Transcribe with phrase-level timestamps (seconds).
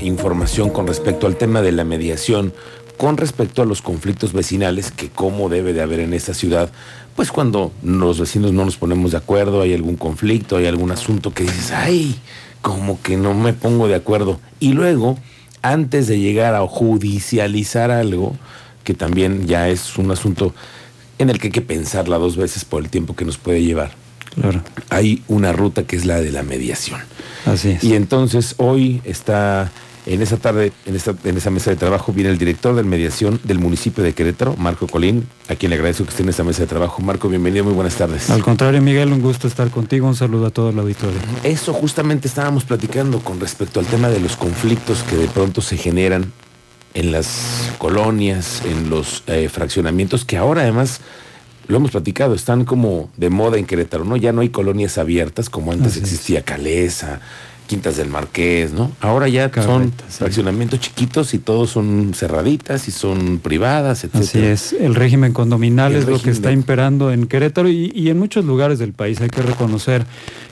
[0.00, 2.52] información con respecto al tema de la mediación,
[2.96, 6.70] con respecto a los conflictos vecinales, que cómo debe de haber en esta ciudad,
[7.16, 11.32] pues cuando los vecinos no nos ponemos de acuerdo, hay algún conflicto, hay algún asunto
[11.32, 12.18] que dices, ay,
[12.62, 14.40] como que no me pongo de acuerdo.
[14.58, 15.18] Y luego,
[15.62, 18.36] antes de llegar a judicializar algo,
[18.84, 20.54] que también ya es un asunto
[21.18, 23.92] en el que hay que pensarla dos veces por el tiempo que nos puede llevar.
[24.34, 24.62] Claro.
[24.90, 27.00] Hay una ruta que es la de la mediación.
[27.46, 27.84] Así es.
[27.84, 29.70] Y entonces hoy está
[30.06, 34.02] en esa tarde, en esa mesa de trabajo, viene el director de mediación del municipio
[34.02, 37.02] de Querétaro, Marco Colín, a quien le agradezco que esté en esa mesa de trabajo.
[37.02, 38.30] Marco, bienvenido, muy buenas tardes.
[38.30, 40.08] Al contrario, Miguel, un gusto estar contigo.
[40.08, 41.18] Un saludo a todo el auditorio.
[41.44, 45.76] Eso justamente estábamos platicando con respecto al tema de los conflictos que de pronto se
[45.76, 46.32] generan
[46.94, 51.00] en las colonias, en los eh, fraccionamientos, que ahora además
[51.70, 54.16] lo hemos platicado, están como de moda en Querétaro, ¿no?
[54.16, 56.04] Ya no hay colonias abiertas como antes Así es.
[56.04, 57.20] existía Calesa,
[57.66, 58.90] Quintas del Marqués, ¿no?
[59.00, 60.16] Ahora ya son sí.
[60.18, 64.16] fraccionamientos chiquitos y todos son cerraditas y son privadas, etc.
[64.16, 67.92] Así es, el régimen condominal El es lo que está de- imperando en Querétaro y,
[67.94, 69.20] y en muchos lugares del país.
[69.20, 70.04] Hay que reconocer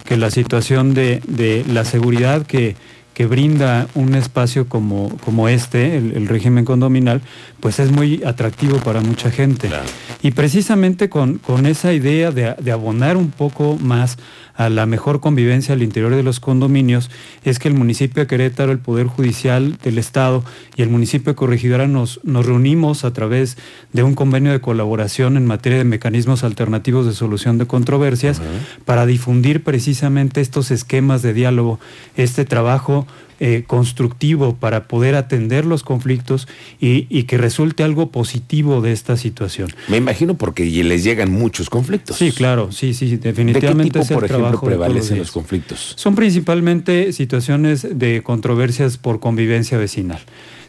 [0.04, 2.76] que la situación de, de la seguridad que,
[3.18, 7.20] que brinda un espacio como, como este, el, el régimen condominal,
[7.58, 9.66] pues es muy atractivo para mucha gente.
[9.66, 9.88] Claro.
[10.22, 14.18] Y precisamente con, con esa idea de, de abonar un poco más
[14.58, 17.10] a la mejor convivencia al interior de los condominios,
[17.44, 21.36] es que el municipio de Querétaro, el Poder Judicial del Estado y el municipio de
[21.36, 23.56] Corregidora nos, nos reunimos a través
[23.92, 28.42] de un convenio de colaboración en materia de mecanismos alternativos de solución de controversias
[28.84, 31.78] para difundir precisamente estos esquemas de diálogo,
[32.16, 33.06] este trabajo
[33.40, 36.48] eh, constructivo para poder atender los conflictos
[36.80, 39.70] y, y que resulte algo positivo de esta situación.
[39.88, 42.16] Me imagino porque les llegan muchos conflictos.
[42.16, 45.30] Sí, claro, sí, sí, ¿De qué definitivamente tipo, es el por ejemplo, de prevalecen los
[45.30, 45.94] conflictos?
[45.96, 50.20] Son principalmente situaciones de controversias por convivencia vecinal.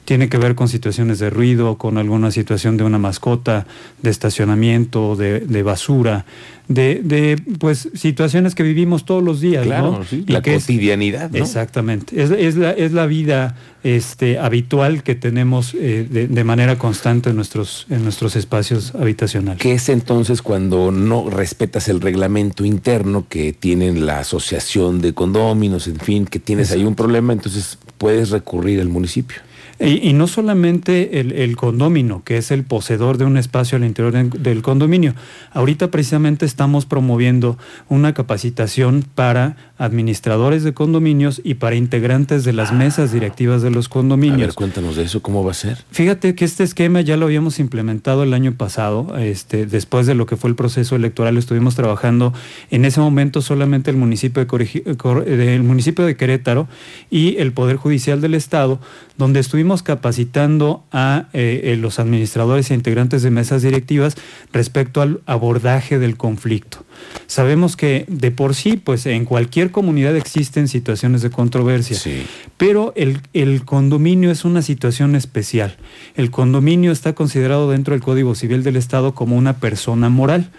[0.10, 3.68] Tiene que ver con situaciones de ruido, con alguna situación de una mascota,
[4.02, 6.26] de estacionamiento, de, de basura,
[6.68, 10.04] de, de, pues situaciones que vivimos todos los días, Claro, ¿no?
[10.04, 11.38] sí, la es- cotidianidad, ¿no?
[11.38, 12.20] Exactamente.
[12.24, 17.30] Es, es la, es la vida este, habitual que tenemos eh, de, de manera constante
[17.30, 19.62] en nuestros, en nuestros espacios habitacionales.
[19.62, 25.88] ¿Qué es entonces cuando no respetas el reglamento interno que tienen la asociación de condóminos,
[25.88, 29.38] en fin, que tienes ahí un problema, entonces puedes recurrir al municipio?
[29.80, 33.86] Y, y no solamente el, el condomino, que es el poseedor de un espacio al
[33.86, 35.14] interior del condominio.
[35.54, 37.58] Ahorita precisamente estamos promoviendo
[37.88, 43.86] una capacitación para administradores de condominios y para integrantes de las mesas directivas de los
[43.86, 44.40] A condominios.
[44.40, 45.78] ver, cuéntanos de eso, ¿cómo va a ser?
[45.92, 50.26] Fíjate que este esquema ya lo habíamos implementado el año pasado, este, después de lo
[50.26, 52.34] que fue el proceso electoral, estuvimos trabajando
[52.70, 56.68] en ese momento solamente el municipio de, Corregi- Cor- del municipio de Querétaro
[57.10, 58.82] y el Poder Judicial del Estado,
[59.18, 64.16] donde estuvimos capacitando a eh, eh, los administradores e integrantes de mesas directivas
[64.52, 66.86] respecto al abordaje del conflicto.
[67.28, 71.98] Sabemos que de por sí, pues en cualquier comunidad existen situaciones de controversia.
[71.98, 72.26] Sí.
[72.58, 75.78] Pero el, el condominio es una situación especial.
[76.16, 80.50] El condominio está considerado dentro del Código Civil del Estado como una persona moral,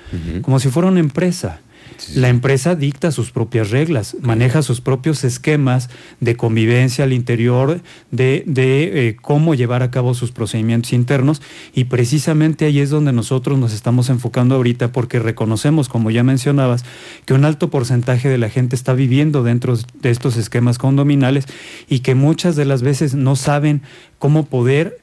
[0.42, 1.60] como si fuera una empresa.
[2.00, 2.18] Sí.
[2.18, 5.90] La empresa dicta sus propias reglas, maneja sus propios esquemas
[6.20, 11.42] de convivencia al interior, de, de, eh, cómo llevar a cabo sus procedimientos internos
[11.74, 16.84] y precisamente ahí es donde nosotros nos estamos enfocando ahorita porque reconocemos, como ya mencionabas,
[17.26, 21.44] que un alto porcentaje de la gente está viviendo dentro de estos esquemas condominales
[21.88, 23.82] y que muchas de las veces no saben
[24.18, 24.99] cómo poder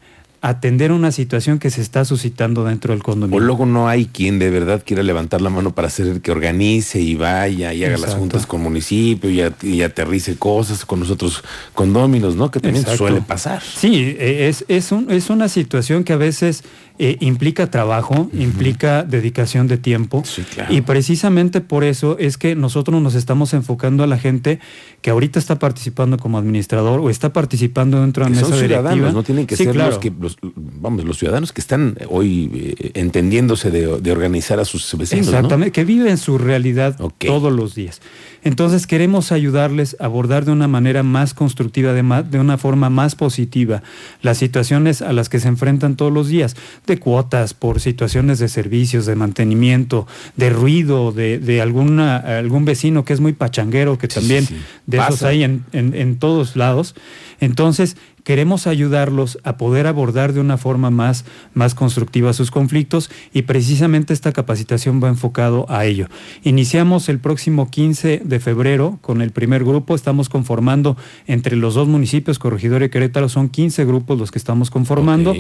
[0.49, 3.39] atender una situación que se está suscitando dentro del O condominio.
[3.39, 7.15] luego no hay quien de verdad quiera levantar la mano para hacer que organice y
[7.15, 8.19] vaya y haga las Exacto.
[8.19, 11.43] juntas con municipio y, at- y aterrice cosas con los otros
[11.73, 12.51] condóminos, ¿no?
[12.51, 12.97] Que también Exacto.
[12.97, 13.61] suele pasar.
[13.61, 16.63] Sí, eh, es, es, un- es una situación que a veces
[16.99, 20.23] eh, implica trabajo, implica dedicación de tiempo.
[20.25, 20.73] Sí, claro.
[20.73, 24.59] Y precisamente por eso es que nosotros nos estamos enfocando a la gente
[25.01, 28.89] que ahorita está participando como administrador o está participando dentro de la son mesa ciudadanos,
[28.95, 29.11] directiva.
[29.13, 29.91] no tienen que Sí, ser claro.
[29.91, 32.49] los que los, vamos, los ciudadanos que están hoy
[32.79, 35.31] eh, entendiéndose de, de organizar a sus vecinos, ¿no?
[35.33, 38.01] Exactamente, que viven su realidad todos los días.
[38.43, 42.89] Entonces queremos ayudarles a abordar de una manera más constructiva, de, ma- de una forma
[42.89, 43.81] más positiva,
[44.21, 46.55] las situaciones a las que se enfrentan todos los días,
[46.85, 50.07] de cuotas, por situaciones de servicios, de mantenimiento,
[50.37, 54.53] de ruido, de, de alguna, algún vecino que es muy pachanguero, que Sí, también sí,
[54.55, 54.61] sí.
[54.85, 56.95] de esos hay en, en- en todos lados.
[57.39, 63.43] Entonces, queremos ayudarlos a poder abordar de una forma más, más constructiva sus conflictos y
[63.43, 66.09] precisamente esta capacitación va enfocado a ello.
[66.43, 71.87] Iniciamos el próximo 15 de febrero con el primer grupo, estamos conformando entre los dos
[71.87, 75.33] municipios, Corregidora y Querétaro, son 15 grupos los que estamos conformando,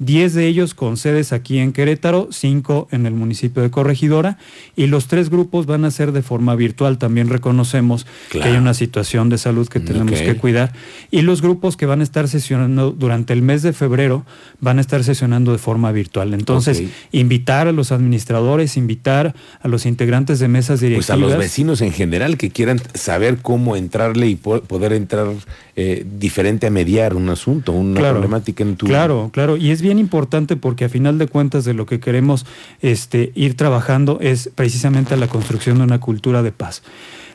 [0.00, 4.36] 10 de ellos con sedes aquí en Querétaro, 5 en el municipio de Corregidora
[4.76, 8.74] y los tres grupos van a ser de forma virtual, también reconocemos que hay una
[8.74, 10.74] situación de salud que tenemos que cuidar.
[11.10, 14.24] Y los grupos que van a estar sesionando durante el mes de febrero,
[14.60, 16.34] van a estar sesionando de forma virtual.
[16.34, 16.82] Entonces,
[17.12, 21.06] invitar a los administradores, invitar a los integrantes de mesas directivas.
[21.18, 25.28] Pues a los vecinos en general que quieran saber cómo entrarle y poder entrar
[25.76, 28.86] eh, diferente a mediar un asunto, una problemática en tu...
[28.86, 29.56] Claro, claro.
[29.56, 32.46] Y es bien importante porque a final de cuentas de lo que queremos
[32.82, 36.82] este, ir trabajando es precisamente la construcción de una cultura de paz.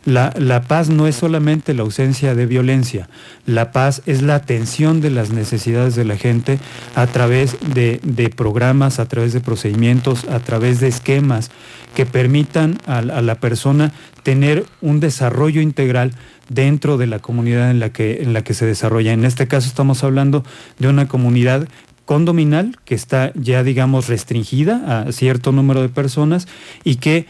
[0.05, 3.09] La, paz no es solamente la ausencia de violencia,
[3.45, 6.57] la paz es la atención de las necesidades de la gente
[6.95, 7.99] a través de,
[8.35, 11.51] programas, a través de procedimientos, a través de esquemas
[11.95, 13.91] que permitan a, la persona
[14.23, 16.13] tener un desarrollo integral
[16.47, 19.11] dentro de la comunidad en la, que, en la que se desarrolla.
[19.11, 20.43] En este caso estamos hablando
[20.79, 21.67] de una comunidad
[22.05, 26.47] condominal que está ya, digamos, restringida a cierto número de personas
[26.83, 27.27] y que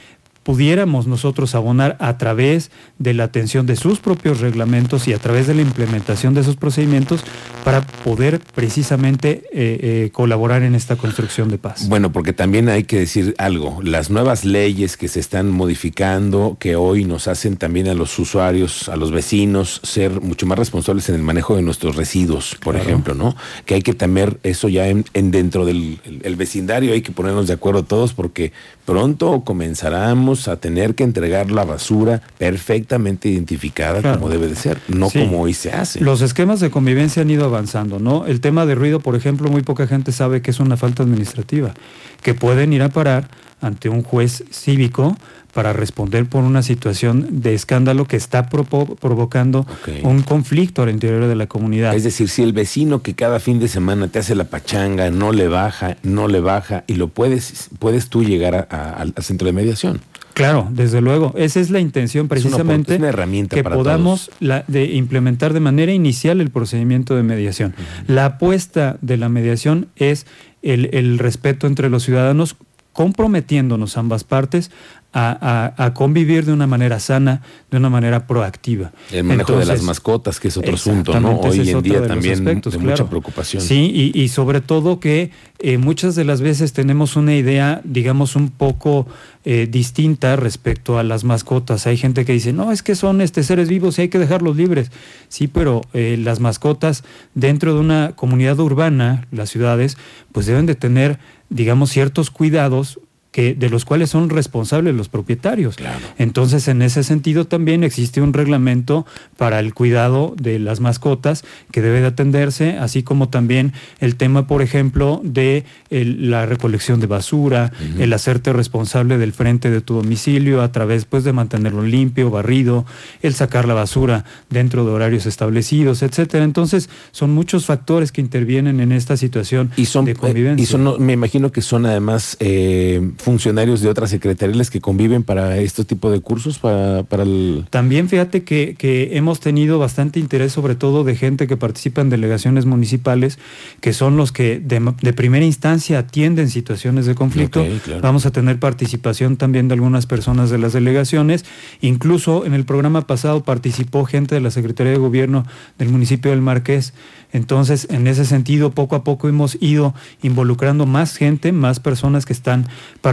[0.49, 5.45] pudiéramos nosotros abonar a través de la atención de sus propios reglamentos y a través
[5.45, 7.23] de la implementación de esos procedimientos
[7.63, 11.87] para poder precisamente eh, eh, colaborar en esta construcción de paz.
[11.87, 16.75] Bueno, porque también hay que decir algo, las nuevas leyes que se están modificando, que
[16.75, 21.15] hoy nos hacen también a los usuarios, a los vecinos, ser mucho más responsables en
[21.15, 23.35] el manejo de nuestros residuos, por ejemplo, ¿no?
[23.67, 25.99] Que hay que temer eso ya en, dentro del
[26.35, 28.51] vecindario, hay que ponernos de acuerdo todos porque
[28.85, 35.09] pronto comenzaremos a tener que entregar la basura perfectamente identificada como debe de ser, no
[35.09, 35.99] como hoy se hace.
[36.01, 38.25] Los esquemas de convivencia han ido avanzando, ¿no?
[38.25, 41.73] El tema de ruido, por ejemplo, muy poca gente sabe que es una falta administrativa,
[42.21, 43.27] que pueden ir a parar
[43.61, 45.17] ante un juez cívico
[45.53, 49.65] para responder por una situación de escándalo que está provocando
[50.03, 51.95] un conflicto al interior de la comunidad.
[51.95, 55.33] Es decir, si el vecino que cada fin de semana te hace la pachanga, no
[55.33, 60.01] le baja, no le baja, y lo puedes, puedes tú llegar al centro de mediación.
[60.39, 61.33] Claro, desde luego.
[61.35, 66.39] Esa es la intención precisamente una, herramienta que podamos La, de implementar de manera inicial
[66.39, 67.75] el procedimiento de mediación.
[68.07, 70.25] La apuesta de la mediación es
[70.61, 72.55] el, el respeto entre los ciudadanos
[72.93, 74.71] comprometiéndonos ambas partes
[75.11, 77.41] a, convivir de una manera sana,
[77.71, 78.91] de una manera proactiva.
[79.11, 81.39] El manejo de las mascotas, que es otro asunto, ¿no?
[81.39, 83.61] Hoy en día también de mucha preocupación.
[83.61, 88.49] Sí, y, sobre todo que eh, muchas de las veces tenemos una idea, digamos, un
[88.49, 89.07] poco
[89.45, 91.87] eh, distinta respecto a las mascotas.
[91.87, 94.55] Hay gente que dice, no, es que son este, seres vivos y hay que dejarlos
[94.55, 94.91] libres.
[95.27, 97.03] Sí, pero eh, las mascotas
[97.33, 99.97] dentro de una comunidad urbana, las ciudades,
[100.31, 101.19] pues deben de tener,
[101.49, 102.99] digamos, ciertos cuidados
[103.31, 105.75] que, de los cuales son responsables los propietarios.
[106.17, 109.05] Entonces, en ese sentido también existe un reglamento
[109.37, 114.47] para el cuidado de las mascotas que debe de atenderse, así como también el tema,
[114.47, 120.61] por ejemplo, de la recolección de basura, el hacerte responsable del frente de tu domicilio
[120.61, 122.85] a través pues, de mantenerlo limpio, barrido,
[123.21, 126.43] el sacar la basura dentro de horarios establecidos, etcétera.
[126.43, 130.63] Entonces, son muchos factores que intervienen en esta situación y son, de convivencia.
[130.63, 135.57] Y son, me imagino que son además eh, funcionarios de otras secretarías que conviven para
[135.57, 136.57] este tipo de cursos?
[136.57, 137.65] Para, para el...
[137.69, 142.09] También fíjate que, que, hemos tenido bastante interés, sobre todo de gente que participa en
[142.09, 143.37] delegaciones municipales,
[143.81, 147.65] que son los que de, primera instancia atienden situaciones de conflicto.
[148.01, 151.45] Vamos a tener participación también de algunas personas de las delegaciones.
[151.81, 155.45] Incluso en el programa pasado participó gente de la Secretaría de Gobierno
[155.77, 156.93] del municipio del Marqués.
[157.31, 162.33] Entonces, en ese sentido, poco a poco hemos ido involucrando más gente, más personas que
[162.33, 162.65] están
[163.01, 163.08] participando